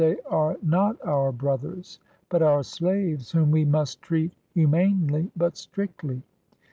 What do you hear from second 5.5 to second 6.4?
strictly.